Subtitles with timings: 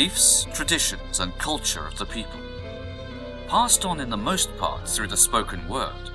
[0.00, 2.40] Beliefs, traditions, and culture of the people.
[3.48, 6.10] Passed on in the most part through the spoken word,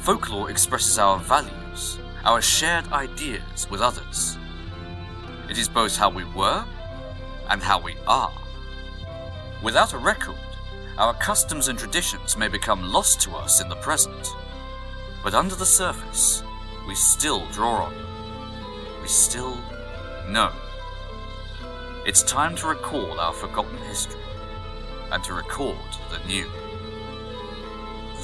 [0.00, 4.38] folklore expresses our values, our shared ideas with others.
[5.50, 6.64] It is both how we were
[7.50, 8.32] and how we are.
[9.62, 10.38] Without a record,
[10.96, 14.28] our customs and traditions may become lost to us in the present,
[15.22, 16.42] but under the surface,
[16.88, 19.02] we still draw on them.
[19.02, 19.58] We still
[20.26, 20.52] know.
[22.06, 24.20] It's time to recall our forgotten history
[25.10, 25.76] and to record
[26.12, 26.48] the new.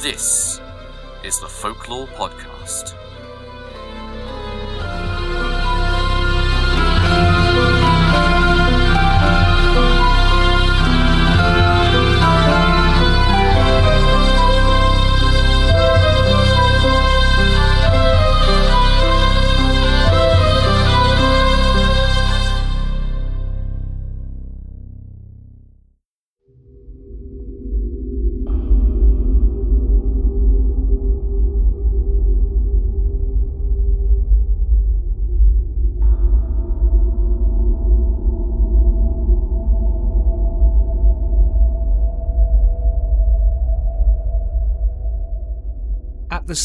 [0.01, 0.61] This
[1.25, 3.02] is the Folklore Podcast.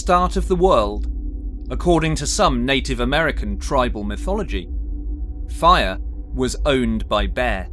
[0.08, 1.12] Start of the world,
[1.70, 4.70] according to some Native American tribal mythology,
[5.50, 5.98] fire
[6.34, 7.68] was owned by Bear.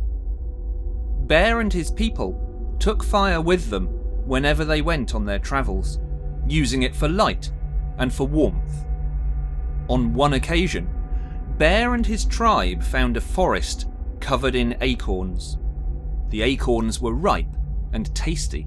[1.29, 3.87] Bear and his people took fire with them
[4.27, 6.01] whenever they went on their travels,
[6.49, 7.53] using it for light
[7.99, 8.85] and for warmth.
[9.89, 10.93] On one occasion,
[11.57, 13.87] Bear and his tribe found a forest
[14.19, 15.57] covered in acorns.
[16.31, 17.55] The acorns were ripe
[17.93, 18.67] and tasty.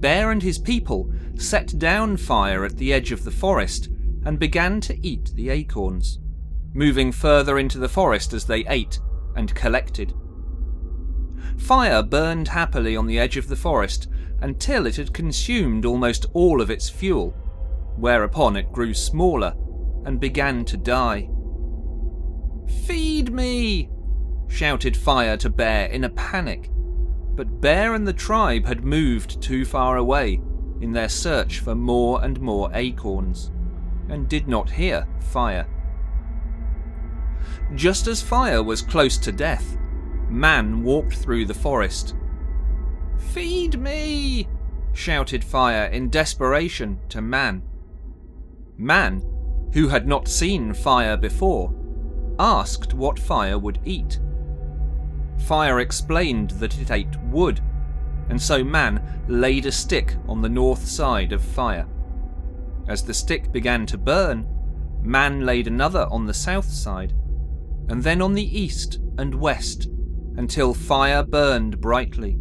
[0.00, 3.88] Bear and his people set down fire at the edge of the forest
[4.24, 6.18] and began to eat the acorns,
[6.74, 8.98] moving further into the forest as they ate
[9.36, 10.12] and collected.
[11.56, 14.08] Fire burned happily on the edge of the forest
[14.40, 17.30] until it had consumed almost all of its fuel,
[17.96, 19.54] whereupon it grew smaller
[20.04, 21.28] and began to die.
[22.84, 23.90] Feed me!
[24.48, 26.70] shouted Fire to Bear in a panic
[27.36, 30.40] but Bear and the tribe had moved too far away
[30.80, 33.50] in their search for more and more acorns,
[34.08, 35.66] and did not hear Fire.
[37.74, 39.76] Just as Fire was close to death,
[40.28, 42.14] Man walked through the forest.
[43.18, 44.48] Feed me!
[44.92, 47.62] shouted Fire in desperation to Man.
[48.78, 49.22] Man,
[49.72, 51.74] who had not seen Fire before,
[52.38, 54.20] asked what Fire would eat.
[55.38, 57.60] Fire explained that it ate wood,
[58.28, 61.86] and so Man laid a stick on the north side of Fire.
[62.88, 64.46] As the stick began to burn,
[65.02, 67.12] Man laid another on the south side,
[67.88, 69.88] and then on the east and west,
[70.36, 72.38] until Fire burned brightly.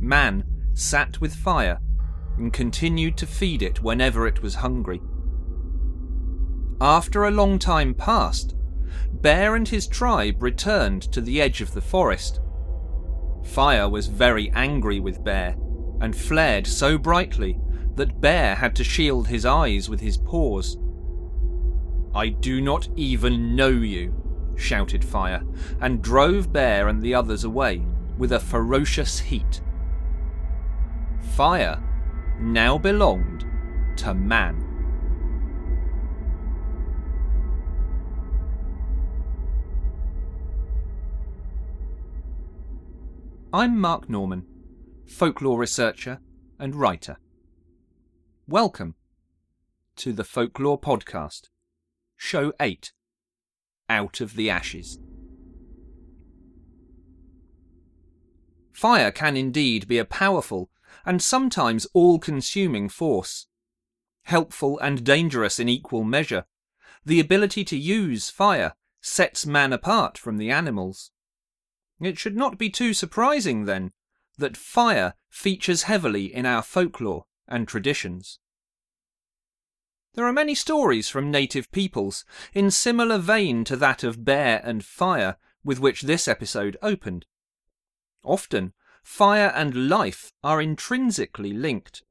[0.00, 0.44] Man
[0.74, 1.80] sat with Fire
[2.36, 5.00] and continued to feed it whenever it was hungry.
[6.80, 8.55] After a long time passed,
[9.12, 12.40] Bear and his tribe returned to the edge of the forest.
[13.44, 15.56] Fire was very angry with Bear
[16.00, 17.58] and flared so brightly
[17.94, 20.76] that Bear had to shield his eyes with his paws.
[22.14, 24.14] I do not even know you,
[24.56, 25.42] shouted Fire,
[25.80, 27.82] and drove Bear and the others away
[28.18, 29.60] with a ferocious heat.
[31.34, 31.82] Fire
[32.40, 33.44] now belonged
[33.96, 34.65] to man.
[43.56, 44.44] I'm Mark Norman,
[45.06, 46.20] folklore researcher
[46.58, 47.16] and writer.
[48.46, 48.96] Welcome
[49.96, 51.48] to the Folklore Podcast,
[52.18, 52.92] Show 8
[53.88, 54.98] Out of the Ashes.
[58.74, 60.68] Fire can indeed be a powerful
[61.06, 63.46] and sometimes all consuming force.
[64.24, 66.44] Helpful and dangerous in equal measure,
[67.06, 71.10] the ability to use fire sets man apart from the animals.
[72.00, 73.92] It should not be too surprising, then,
[74.38, 78.38] that fire features heavily in our folklore and traditions.
[80.14, 84.84] There are many stories from native peoples in similar vein to that of Bear and
[84.84, 87.26] Fire with which this episode opened.
[88.22, 88.72] Often,
[89.02, 92.02] fire and life are intrinsically linked.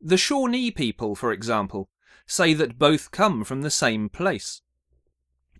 [0.00, 1.88] The Shawnee people, for example,
[2.26, 4.60] say that both come from the same place.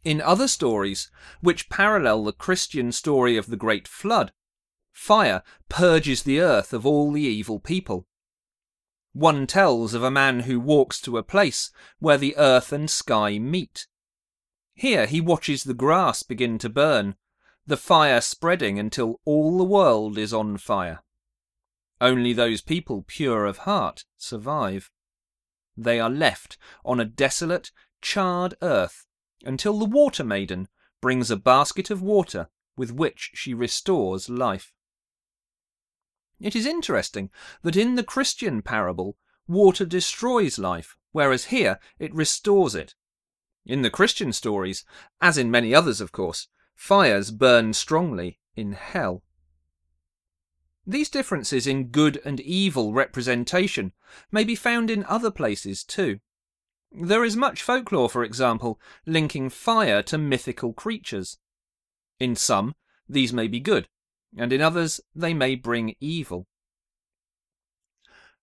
[0.07, 1.11] In other stories,
[1.41, 4.31] which parallel the Christian story of the Great Flood,
[4.93, 8.07] fire purges the earth of all the evil people.
[9.13, 13.41] One tells of a man who walks to a place where the earth and sky
[13.41, 13.89] meet.
[14.75, 17.17] Here he watches the grass begin to burn,
[17.67, 21.03] the fire spreading until all the world is on fire.
[22.01, 24.89] Only those people pure of heart survive.
[25.77, 29.06] They are left on a desolate, charred earth
[29.45, 30.69] until the Water Maiden
[31.01, 34.73] brings a basket of water with which she restores life.
[36.41, 37.31] It is interesting
[37.63, 39.17] that in the Christian parable,
[39.49, 42.95] water destroys life, whereas here it restores it.
[43.65, 44.85] In the Christian stories,
[45.21, 49.23] as in many others, of course, fires burn strongly in hell.
[50.87, 53.93] These differences in good and evil representation
[54.31, 56.21] may be found in other places too.
[56.99, 61.37] There is much folklore, for example, linking fire to mythical creatures.
[62.19, 62.75] In some,
[63.07, 63.87] these may be good,
[64.35, 66.47] and in others, they may bring evil.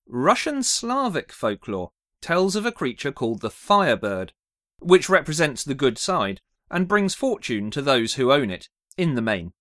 [0.08, 4.34] Russian Slavic folklore tells of a creature called the Firebird,
[4.80, 6.40] which represents the good side
[6.70, 9.54] and brings fortune to those who own it, in the main.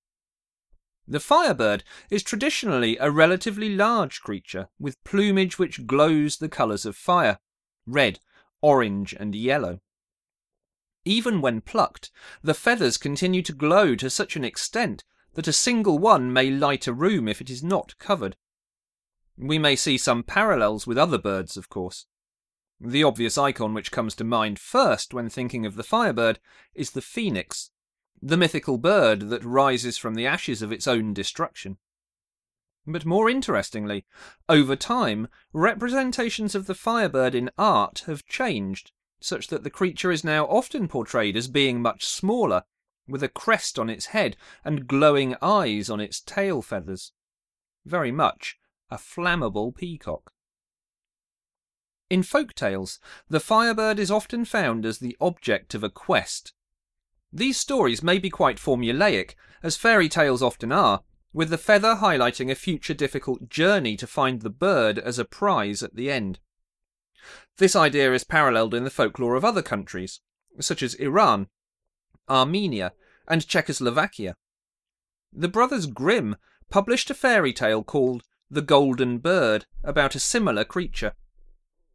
[1.08, 6.94] The firebird is traditionally a relatively large creature with plumage which glows the colours of
[6.94, 7.38] fire
[7.86, 8.20] red,
[8.62, 9.80] orange, and yellow.
[11.04, 12.10] Even when plucked,
[12.42, 15.04] the feathers continue to glow to such an extent
[15.34, 18.36] that a single one may light a room if it is not covered.
[19.36, 22.06] We may see some parallels with other birds, of course.
[22.80, 26.38] The obvious icon which comes to mind first when thinking of the firebird
[26.74, 27.70] is the phoenix,
[28.20, 31.78] the mythical bird that rises from the ashes of its own destruction.
[32.86, 34.04] But more interestingly,
[34.48, 38.90] over time, representations of the firebird in art have changed,
[39.20, 42.64] such that the creature is now often portrayed as being much smaller,
[43.06, 47.12] with a crest on its head and glowing eyes on its tail feathers.
[47.84, 48.58] Very much
[48.90, 50.32] a flammable peacock.
[52.10, 52.98] In folk tales,
[53.28, 56.52] the firebird is often found as the object of a quest.
[57.32, 61.02] These stories may be quite formulaic, as fairy tales often are,
[61.32, 65.82] with the feather highlighting a future difficult journey to find the bird as a prize
[65.82, 66.38] at the end.
[67.58, 70.20] This idea is paralleled in the folklore of other countries,
[70.60, 71.48] such as Iran,
[72.28, 72.92] Armenia,
[73.28, 74.36] and Czechoslovakia.
[75.32, 76.36] The brothers Grimm
[76.70, 81.14] published a fairy tale called The Golden Bird about a similar creature.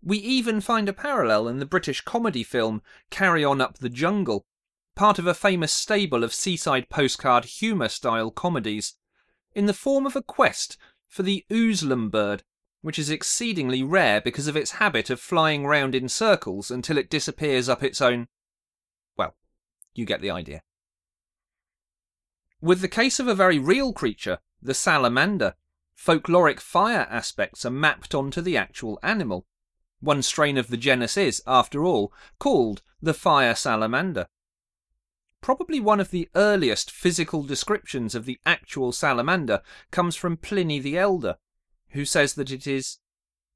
[0.02, 4.46] We even find a parallel in the British comedy film Carry On Up the Jungle,
[4.96, 8.96] part of a famous stable of seaside postcard humour style comedies,
[9.58, 10.78] in the form of a quest
[11.08, 12.44] for the Oozlum bird,
[12.82, 17.10] which is exceedingly rare because of its habit of flying round in circles until it
[17.10, 18.28] disappears up its own.
[19.18, 19.36] Well,
[19.96, 20.62] you get the idea.
[22.62, 25.56] With the case of a very real creature, the salamander,
[25.96, 29.48] folkloric fire aspects are mapped onto the actual animal.
[30.02, 34.28] One strain of the genus is, after all, called the fire salamander.
[35.48, 39.62] Probably one of the earliest physical descriptions of the actual salamander
[39.92, 41.38] comes from Pliny the Elder,
[41.92, 42.98] who says that it is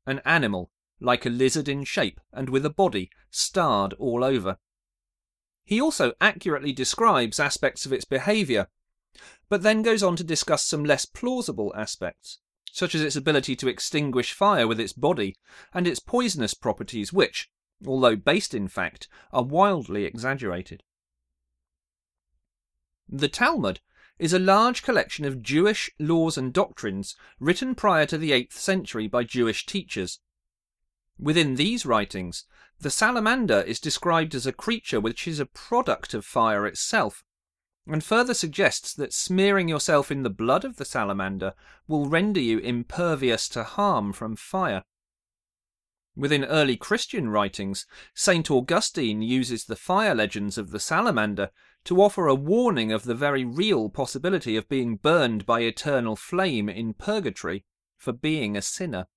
[0.06, 0.72] an animal
[1.02, 4.58] like a lizard in shape and with a body starred all over.
[5.66, 8.70] He also accurately describes aspects of its behaviour,
[9.50, 12.40] but then goes on to discuss some less plausible aspects,
[12.72, 15.36] such as its ability to extinguish fire with its body,
[15.74, 17.50] and its poisonous properties, which,
[17.86, 20.84] although based in fact, are wildly exaggerated.
[23.14, 23.82] The Talmud
[24.20, 29.08] is a large collection of Jewish laws and doctrines written prior to the 8th century
[29.08, 30.22] by Jewish teachers.
[31.20, 32.46] Within these writings,
[32.80, 37.22] the salamander is described as a creature which is a product of fire itself,
[37.86, 41.54] and further suggests that smearing yourself in the blood of the salamander
[41.90, 44.86] will render you impervious to harm from fire.
[46.16, 48.50] Within early Christian writings, St.
[48.50, 51.52] Augustine uses the fire legends of the salamander
[51.86, 56.70] to offer a warning of the very real possibility of being burned by eternal flame
[56.70, 57.66] in purgatory
[57.98, 59.08] for being a sinner.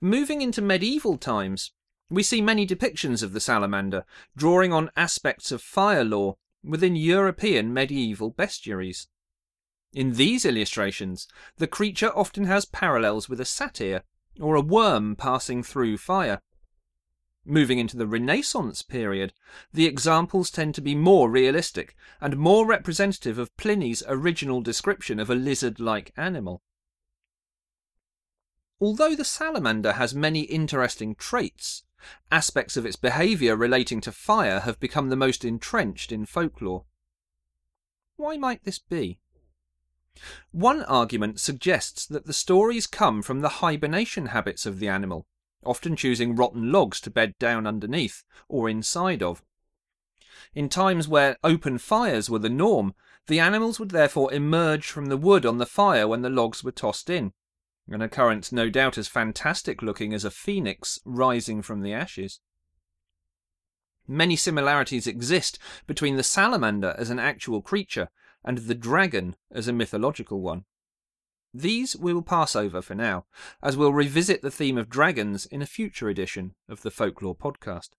[0.00, 1.72] Moving into medieval times,
[2.10, 4.04] we see many depictions of the salamander,
[4.36, 9.06] drawing on aspects of fire lore within European medieval bestiaries.
[9.92, 11.26] In these illustrations,
[11.56, 14.02] the creature often has parallels with a satyr
[14.40, 16.40] or a worm passing through fire.
[17.44, 19.32] Moving into the Renaissance period,
[19.72, 25.30] the examples tend to be more realistic and more representative of Pliny's original description of
[25.30, 26.62] a lizard like animal.
[28.78, 31.82] Although the salamander has many interesting traits,
[32.30, 36.84] aspects of its behaviour relating to fire have become the most entrenched in folklore.
[38.16, 39.18] Why might this be?
[40.50, 45.26] One argument suggests that the stories come from the hibernation habits of the animal,
[45.64, 49.42] often choosing rotten logs to bed down underneath or inside of.
[50.54, 52.94] In times where open fires were the norm,
[53.26, 56.72] the animals would therefore emerge from the wood on the fire when the logs were
[56.72, 57.32] tossed in,
[57.88, 62.40] an occurrence no doubt as fantastic looking as a phoenix rising from the ashes.
[64.08, 68.08] Many similarities exist between the salamander as an actual creature
[68.44, 70.64] and the dragon as a mythological one.
[71.52, 73.24] These we will pass over for now,
[73.62, 77.90] as we'll revisit the theme of dragons in a future edition of the Folklore podcast.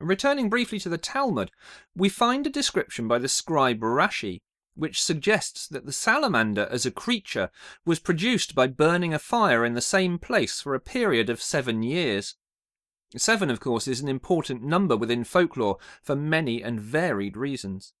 [0.00, 1.50] Returning briefly to the Talmud,
[1.96, 4.38] we find a description by the scribe Rashi
[4.78, 7.50] which suggests that the salamander as a creature
[7.84, 11.82] was produced by burning a fire in the same place for a period of seven
[11.82, 12.36] years.
[13.16, 17.92] Seven, of course, is an important number within folklore for many and varied reasons.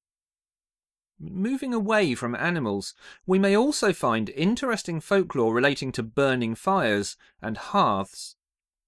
[1.20, 2.94] Moving away from animals,
[3.26, 8.36] we may also find interesting folklore relating to burning fires and hearths.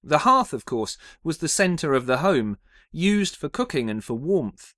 [0.02, 2.58] The hearth, of course, was the centre of the home,
[2.92, 4.74] used for cooking and for warmth.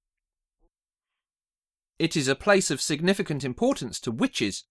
[1.98, 4.64] It is a place of significant importance to witches,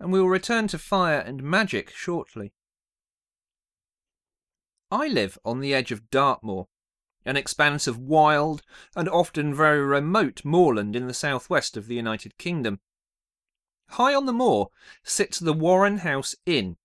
[0.00, 2.52] and we will return to fire and magic shortly.
[4.90, 6.66] I live on the edge of Dartmoor,
[7.24, 8.62] an expanse of wild
[8.94, 12.80] and often very remote moorland in the southwest of the United Kingdom.
[13.90, 14.68] High on the moor
[15.02, 16.76] sits the Warren House Inn,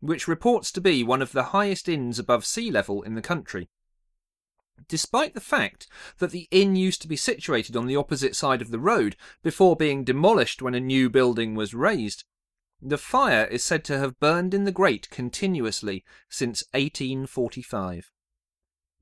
[0.00, 3.68] which reports to be one of the highest inns above sea level in the country.
[4.88, 5.86] Despite the fact
[6.18, 9.76] that the inn used to be situated on the opposite side of the road before
[9.76, 12.24] being demolished when a new building was raised,
[12.80, 18.10] the fire is said to have burned in the grate continuously since 1845.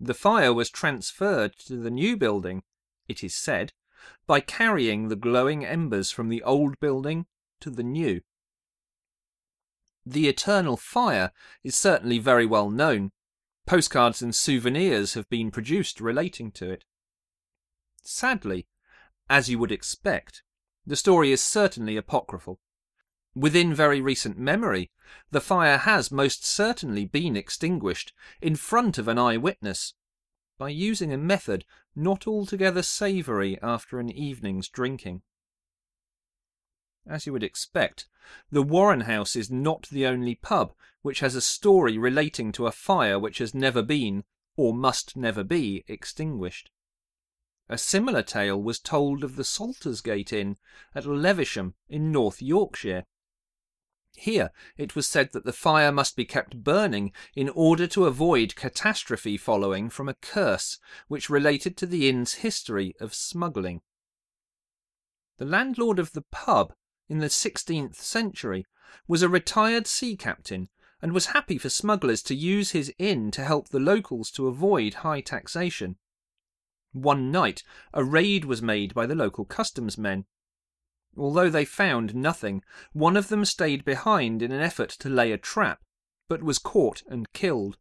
[0.01, 2.63] The fire was transferred to the new building,
[3.07, 3.75] it is said,
[4.27, 7.27] by carrying the glowing embers from the old building
[7.61, 8.23] to the new.
[10.07, 13.13] The eternal fire is certainly very well known.
[13.67, 16.85] Postcards and souvenirs have been produced relating to it.
[18.03, 18.67] Sadly,
[19.29, 20.43] as you would expect,
[20.87, 22.59] the story is certainly apocryphal.
[23.37, 24.91] Within very recent memory,
[25.31, 29.95] the fire has most certainly been extinguished in front of an eyewitness
[30.59, 35.23] by using a method not altogether savoury after an evening's drinking.
[37.07, 38.09] As you would expect,
[38.51, 42.73] the Warren House is not the only pub which has a story relating to a
[42.73, 44.25] fire which has never been,
[44.57, 46.71] or must never be, extinguished.
[47.69, 50.57] A similar tale was told of the Saltersgate Inn
[50.95, 53.05] at Levisham in North Yorkshire,
[54.17, 58.57] here it was said that the fire must be kept burning in order to avoid
[58.57, 63.81] catastrophe following from a curse which related to the inn's history of smuggling.
[65.39, 66.75] The landlord of the pub
[67.09, 68.67] in the 16th century
[69.09, 70.69] was a retired sea captain
[71.01, 74.95] and was happy for smugglers to use his inn to help the locals to avoid
[74.95, 75.97] high taxation.
[76.93, 77.63] One night,
[77.95, 80.27] a raid was made by the local customs men,
[81.17, 82.63] Although they found nothing,
[82.93, 85.83] one of them stayed behind in an effort to lay a trap,
[86.29, 87.79] but was caught and killed.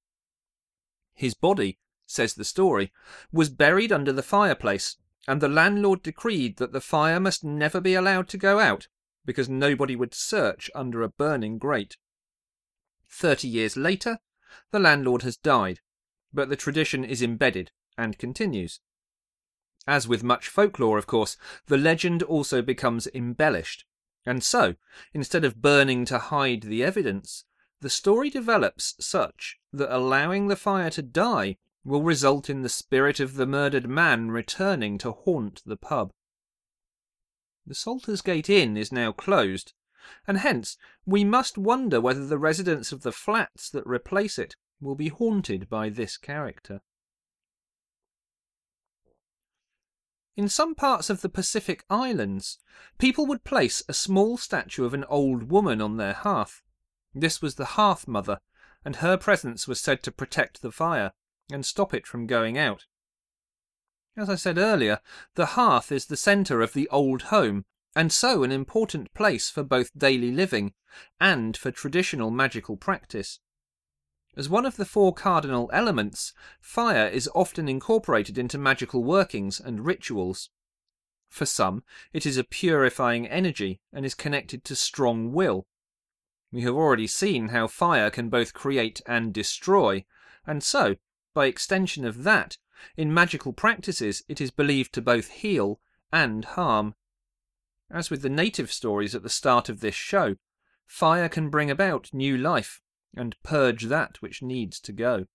[1.14, 2.92] His body, says the story,
[3.32, 7.94] was buried under the fireplace, and the landlord decreed that the fire must never be
[7.94, 8.88] allowed to go out,
[9.26, 11.98] because nobody would search under a burning grate.
[13.08, 14.20] Thirty years later,
[14.72, 15.82] the landlord has died,
[16.34, 18.80] but the tradition is embedded and continues.
[19.88, 23.86] As with much folklore, of course, the legend also becomes embellished.
[24.26, 24.76] And so,
[25.14, 27.46] instead of burning to hide the evidence,
[27.82, 33.20] the story develops such that allowing the fire to die will result in the spirit
[33.20, 36.12] of the murdered man returning to haunt the pub.
[37.66, 39.74] The Saltersgate Inn is now closed,
[40.28, 44.96] and hence we must wonder whether the residents of the flats that replace it will
[44.96, 46.82] be haunted by this character.
[50.40, 52.60] In some parts of the Pacific Islands,
[52.98, 56.62] people would place a small statue of an old woman on their hearth.
[57.14, 58.40] This was the hearth mother,
[58.86, 61.12] and her presence was said to protect the fire
[61.52, 62.86] and stop it from going out.
[64.16, 65.02] As I said earlier,
[65.36, 69.64] the hearth is the centre of the old home, and so an important place for
[69.64, 70.72] both daily living
[71.20, 73.42] and for traditional magical practice.
[74.38, 79.86] As one of the four cardinal elements, fire is often incorporated into magical workings and
[79.86, 80.50] rituals.
[81.30, 81.84] For some,
[82.14, 85.66] it is a purifying energy and is connected to strong will.
[86.52, 90.06] We have already seen how fire can both create and destroy,
[90.46, 90.96] and so,
[91.34, 92.58] by extension of that,
[92.96, 95.80] in magical practices it is believed to both heal
[96.12, 96.96] and harm.
[97.92, 100.36] As with the native stories at the start of this show,
[100.86, 102.82] fire can bring about new life
[103.16, 105.26] and purge that which needs to go.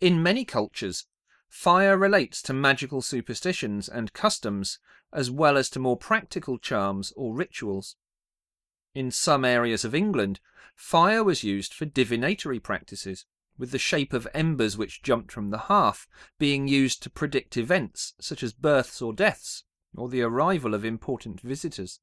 [0.00, 1.06] In many cultures,
[1.48, 4.78] fire relates to magical superstitions and customs,
[5.12, 7.96] as well as to more practical charms or rituals.
[8.94, 10.40] In some areas of England,
[10.74, 13.24] fire was used for divinatory practices,
[13.56, 18.14] with the shape of embers which jumped from the hearth being used to predict events
[18.20, 19.64] such as births or deaths,
[19.96, 22.00] or the arrival of important visitors.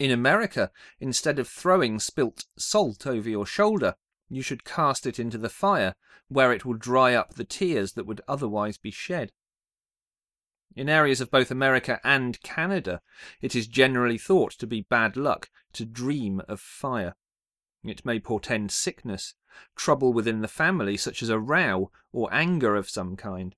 [0.00, 3.96] In America, instead of throwing spilt salt over your shoulder,
[4.30, 5.94] you should cast it into the fire,
[6.28, 9.30] where it will dry up the tears that would otherwise be shed.
[10.74, 13.02] In areas of both America and Canada,
[13.42, 17.14] it is generally thought to be bad luck to dream of fire.
[17.84, 19.34] It may portend sickness,
[19.76, 23.54] trouble within the family, such as a row or anger of some kind.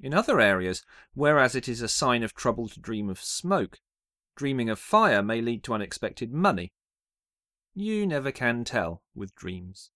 [0.00, 0.82] In other areas,
[1.14, 3.78] whereas it is a sign of trouble to dream of smoke,
[4.36, 6.72] dreaming of fire may lead to unexpected money.
[7.74, 9.90] You never can tell with dreams.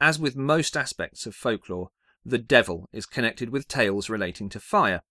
[0.00, 1.90] As with most aspects of folklore,
[2.24, 5.02] the devil is connected with tales relating to fire,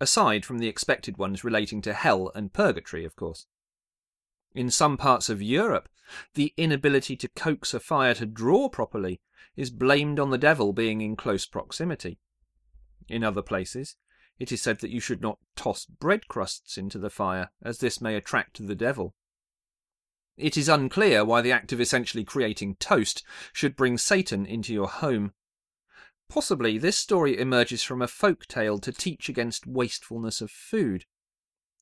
[0.00, 3.46] aside from the expected ones relating to hell and purgatory, of course.
[4.54, 5.88] In some parts of Europe,
[6.34, 9.20] the inability to coax a fire to draw properly
[9.56, 12.18] is blamed on the devil being in close proximity.
[13.08, 13.96] In other places,
[14.42, 18.00] it is said that you should not toss bread crusts into the fire, as this
[18.00, 19.14] may attract the devil.
[20.36, 23.22] It is unclear why the act of essentially creating toast
[23.52, 25.32] should bring Satan into your home.
[26.28, 31.04] Possibly this story emerges from a folk tale to teach against wastefulness of food.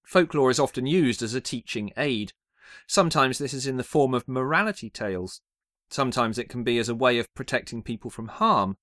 [0.05, 2.35] Folklore is often used as a teaching aid.
[2.87, 5.41] Sometimes this is in the form of morality tales.
[5.89, 8.77] Sometimes it can be as a way of protecting people from harm.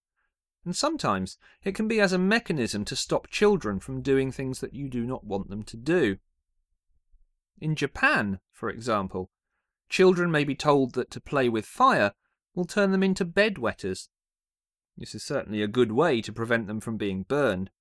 [0.67, 4.73] And sometimes it can be as a mechanism to stop children from doing things that
[4.73, 6.17] you do not want them to do.
[7.61, 9.31] In Japan, for example,
[9.87, 12.11] children may be told that to play with fire
[12.53, 14.09] will turn them into bedwetters.
[14.97, 17.71] This is certainly a good way to prevent them from being burned.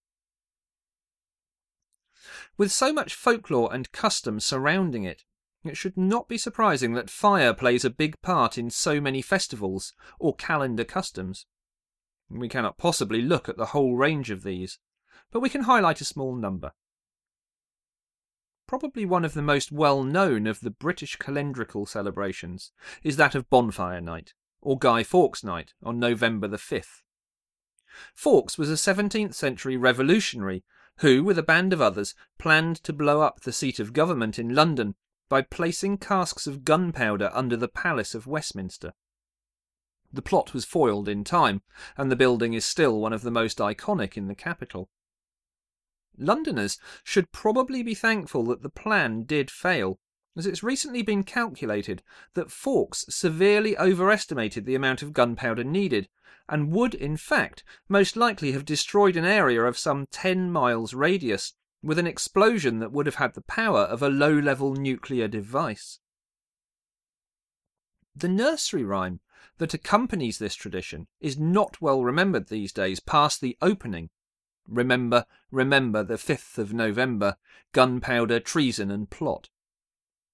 [2.57, 5.25] With so much folklore and custom surrounding it,
[5.65, 9.93] it should not be surprising that fire plays a big part in so many festivals
[10.21, 11.47] or calendar customs.
[12.29, 14.79] We cannot possibly look at the whole range of these,
[15.31, 16.73] but we can highlight a small number.
[18.67, 22.73] Probably one of the most well known of the British calendrical celebrations
[23.05, 27.03] is that of Bonfire Night, or Guy Fawkes Night, on November the 5th.
[28.15, 30.65] Fawkes was a 17th century revolutionary
[30.99, 34.55] who, with a band of others, planned to blow up the seat of government in
[34.55, 34.97] London
[35.29, 38.95] by placing casks of gunpowder under the Palace of Westminster.
[40.13, 41.63] The plot was foiled in time,
[41.97, 44.89] and the building is still one of the most iconic in the capital.
[46.19, 49.99] Londoners should probably be thankful that the plan did fail,
[50.37, 52.03] as it's recently been calculated
[52.35, 56.09] that Fawkes severely overestimated the amount of gunpowder needed,
[56.49, 61.55] and would, in fact, most likely have destroyed an area of some 10 miles radius,
[61.83, 65.99] with an explosion that would have had the power of a low level nuclear device.
[68.15, 69.21] The nursery rhyme
[69.59, 74.11] that accompanies this tradition is not well remembered these days past the opening.
[74.69, 77.37] Remember, remember the 5th of November,
[77.73, 79.49] gunpowder, treason, and plot.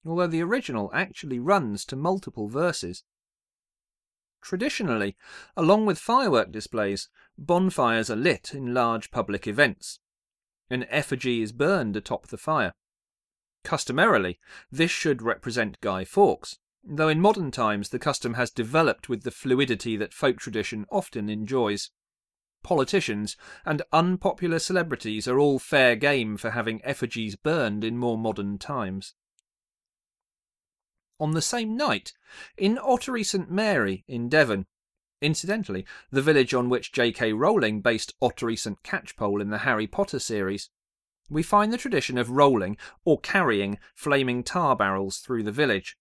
[0.04, 3.04] Although the original actually runs to multiple verses.
[4.40, 5.16] Traditionally,
[5.56, 7.08] along with firework displays,
[7.38, 10.00] bonfires are lit in large public events,
[10.72, 12.72] an effigy is burned atop the fire.
[13.62, 19.22] Customarily, this should represent Guy Fawkes, though in modern times the custom has developed with
[19.22, 21.90] the fluidity that folk tradition often enjoys.
[22.62, 28.58] Politicians and unpopular celebrities are all fair game for having effigies burned in more modern
[28.58, 29.14] times.
[31.18, 32.12] On the same night,
[32.56, 34.66] in Ottery St Mary in Devon,
[35.22, 37.32] Incidentally, the village on which J.K.
[37.32, 38.82] Rowling based Ottery St.
[38.82, 40.68] Catchpole in the Harry Potter series.
[41.30, 45.96] We find the tradition of rolling or carrying flaming tar barrels through the village.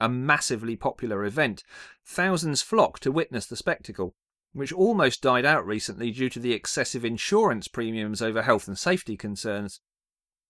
[0.00, 1.62] A massively popular event,
[2.04, 4.14] thousands flock to witness the spectacle,
[4.52, 9.16] which almost died out recently due to the excessive insurance premiums over health and safety
[9.16, 9.80] concerns.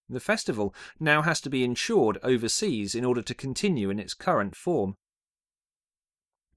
[0.09, 4.54] The festival now has to be insured overseas in order to continue in its current
[4.54, 4.96] form.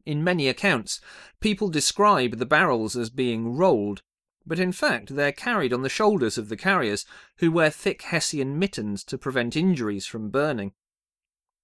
[0.06, 1.02] In many accounts,
[1.42, 4.02] people describe the barrels as being rolled,
[4.46, 7.06] but in fact they're carried on the shoulders of the carriers,
[7.40, 10.74] who wear thick Hessian mittens to prevent injuries from burning.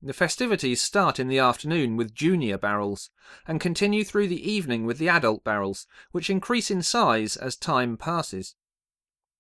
[0.06, 3.10] The festivities start in the afternoon with junior barrels,
[3.48, 7.96] and continue through the evening with the adult barrels, which increase in size as time
[7.96, 8.56] passes.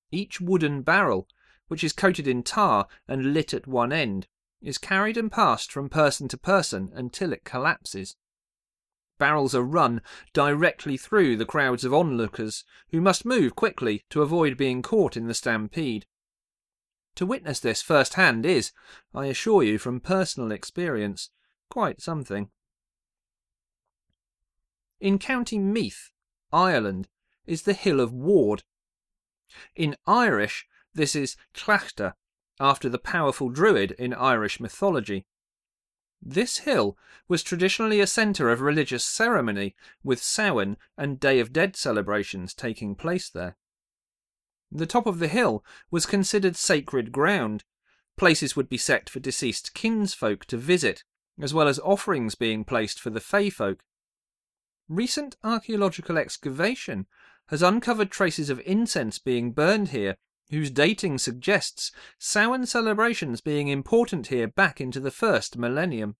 [0.09, 1.27] Each wooden barrel,
[1.67, 4.29] which is coated in tar and lit at one end,
[4.61, 8.15] is carried and passed from person to person until it collapses.
[9.17, 14.55] barrels are run directly through the crowds of onlookers, who must move quickly to avoid
[14.55, 16.05] being caught in the stampede.
[17.15, 18.71] To witness this firsthand is,
[19.13, 21.29] I assure you from personal experience,
[21.69, 22.49] quite something.
[24.99, 26.11] In County Meath,
[26.51, 27.07] Ireland,
[27.45, 28.63] is the Hill of Ward.
[29.75, 32.13] In Irish, this is Tlachtga,
[32.59, 35.25] after the powerful druid in Irish mythology.
[36.21, 36.97] This hill
[37.27, 42.95] was traditionally a centre of religious ceremony, with Samhain and Day of Dead celebrations taking
[42.95, 43.57] place there.
[44.75, 47.63] The top of the hill was considered sacred ground.
[48.17, 51.03] Places would be set for deceased kinsfolk to visit,
[51.39, 53.83] as well as offerings being placed for the Fey folk.
[54.89, 57.05] Recent archaeological excavation
[57.49, 60.17] has uncovered traces of incense being burned here,
[60.49, 66.15] whose dating suggests Samhain celebrations being important here back into the first millennium.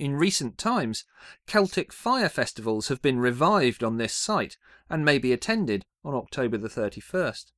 [0.00, 1.04] In recent times,
[1.46, 4.56] Celtic fire festivals have been revived on this site
[4.88, 7.52] and may be attended on October the 31st.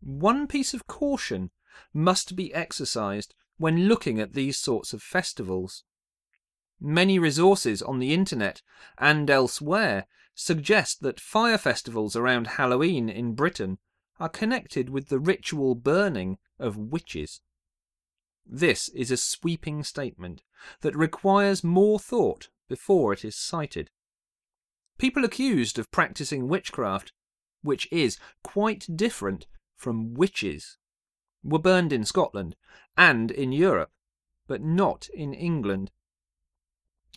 [0.00, 1.52] One piece of caution
[1.94, 5.84] must be exercised when looking at these sorts of festivals.
[6.80, 8.62] Many resources on the internet
[8.98, 13.78] and elsewhere suggest that fire festivals around Halloween in Britain
[14.18, 17.42] are connected with the ritual burning of witches.
[18.48, 20.42] This is a sweeping statement
[20.80, 23.90] that requires more thought before it is cited.
[24.98, 27.12] People accused of practicing witchcraft,
[27.62, 30.78] which is quite different from witches,
[31.42, 32.56] were burned in Scotland
[32.96, 33.90] and in Europe,
[34.46, 35.90] but not in England.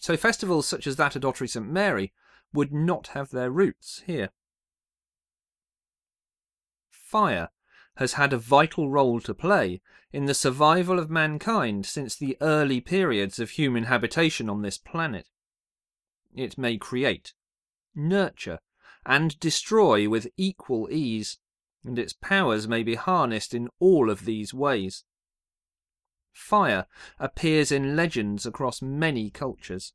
[0.01, 2.11] So festivals such as that at Ottery St Mary
[2.53, 4.29] would not have their roots here.
[6.89, 7.49] Fire
[7.99, 9.81] has had a vital role to play
[10.13, 15.27] in the survival of mankind since the early periods of human habitation on this planet.
[16.33, 17.33] It may create,
[17.93, 18.59] nurture,
[19.05, 21.39] and destroy with equal ease,
[21.83, 25.03] and its powers may be harnessed in all of these ways.
[26.31, 26.85] Fire
[27.19, 29.91] appears in legends across many cultures.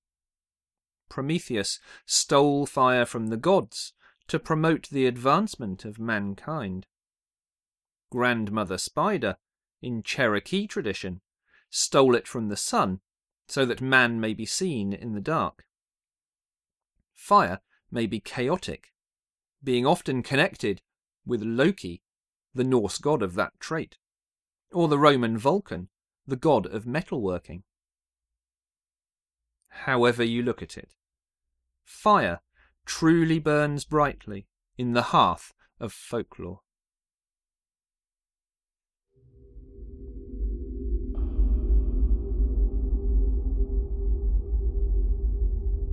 [1.09, 3.95] Prometheus stole fire from the gods
[4.29, 6.87] to promote the advancement of mankind
[8.11, 9.37] grandmother spider,
[9.83, 11.21] in Cherokee tradition,
[11.71, 13.01] stole it from the sun
[13.49, 15.65] so that man may be seen in the dark.
[17.15, 18.93] Fire may be chaotic,
[19.63, 20.81] being often connected
[21.27, 22.03] with Loki,
[22.55, 23.99] the Norse god of that trait,
[24.73, 25.89] or the Roman Vulcan,
[26.27, 27.63] the god of metalworking.
[29.69, 30.95] However you look at it,
[31.85, 32.41] fire
[32.87, 34.47] truly burns brightly
[34.79, 36.61] in the hearth of folklore.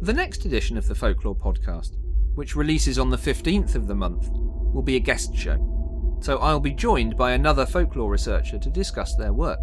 [0.02, 1.98] The next edition of the Folklore podcast,
[2.34, 6.60] which releases on the 15th of the month, will be a guest show, so I'll
[6.60, 9.60] be joined by another folklore researcher to discuss their work.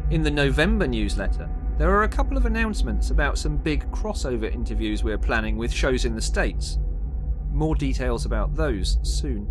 [0.10, 5.04] In the November newsletter, there are a couple of announcements about some big crossover interviews
[5.04, 6.80] we're planning with shows in the States.
[7.52, 9.50] More details about those soon.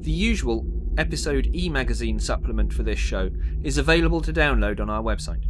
[0.00, 0.66] The usual
[0.98, 3.30] episode e magazine supplement for this show
[3.62, 5.44] is available to download on our website.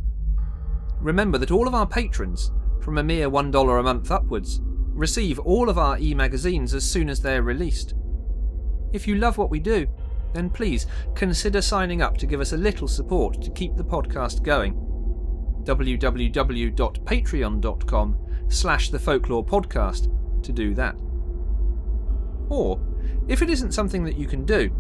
[1.01, 5.71] Remember that all of our patrons, from a mere $1 a month upwards, receive all
[5.71, 7.95] of our e magazines as soon as they're released.
[8.95, 9.89] If you love what we do,
[10.33, 14.45] then please consider signing up to give us a little support to keep the podcast
[14.45, 14.75] going.
[15.65, 20.95] www.patreon.com slash the folklore podcast to do that.
[22.49, 22.81] Or,
[23.27, 24.71] if it isn't something that you can do,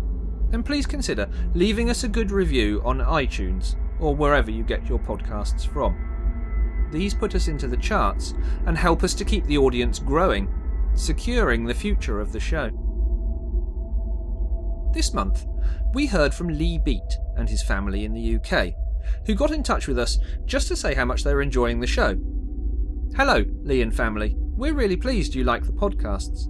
[0.51, 5.01] then please consider leaving us a good review on iTunes or wherever you get your
[5.01, 6.89] podcasts from.
[6.93, 8.35] These put us into the charts
[8.67, 10.49] and help us to keep the audience growing,
[10.95, 12.71] securing the future of the show.
[14.95, 15.45] This month,
[15.93, 18.75] we heard from Lee Beat and his family in the UK,
[19.27, 21.87] who got in touch with us just to say how much they were enjoying the
[21.87, 22.17] show.
[23.17, 24.37] Hello, Lee and family.
[24.39, 26.49] We're really pleased you like the podcasts.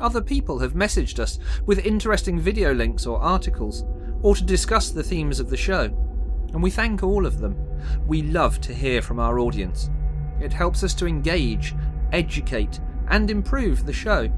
[0.00, 3.84] Other people have messaged us with interesting video links or articles,
[4.22, 5.84] or to discuss the themes of the show,
[6.52, 7.56] and we thank all of them.
[8.08, 9.88] We love to hear from our audience.
[10.40, 11.76] It helps us to engage,
[12.10, 14.28] educate, and improve the show.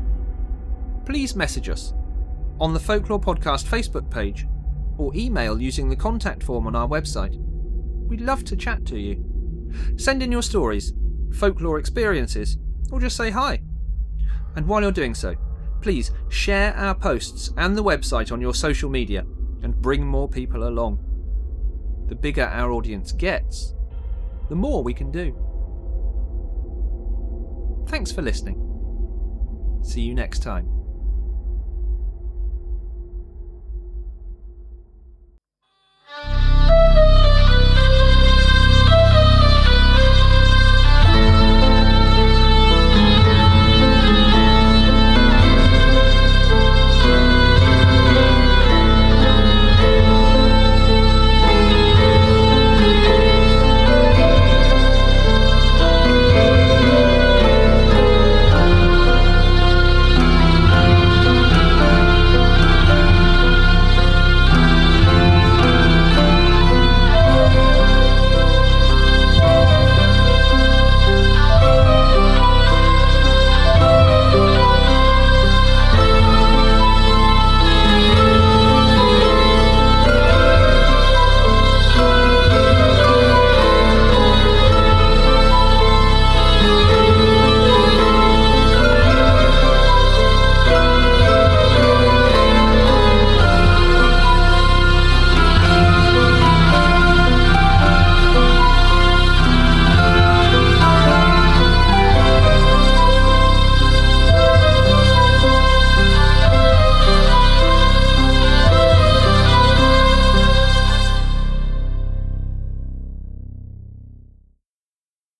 [1.06, 1.94] Please message us
[2.60, 4.46] on the Folklore Podcast Facebook page
[4.98, 7.36] or email using the contact form on our website.
[8.06, 9.24] We'd love to chat to you.
[9.96, 10.92] Send in your stories,
[11.32, 12.58] folklore experiences,
[12.92, 13.62] or just say hi.
[14.56, 15.34] And while you're doing so,
[15.80, 19.24] please share our posts and the website on your social media
[19.62, 20.98] and bring more people along.
[22.08, 23.74] The bigger our audience gets,
[24.48, 25.36] the more we can do.
[27.88, 28.66] Thanks for listening.
[29.82, 30.79] See you next time.